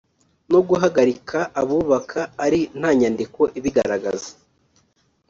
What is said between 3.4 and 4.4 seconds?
ibigaragaza